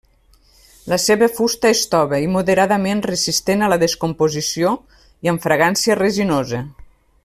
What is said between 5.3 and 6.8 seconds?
amb fragància resinosa.